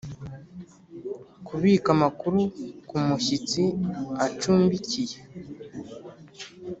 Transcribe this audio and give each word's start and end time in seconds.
Kubika 1.47 1.87
amakuru 1.95 2.39
ku 2.87 2.95
mushyitsi 3.05 3.63
acumbikiye 4.25 5.17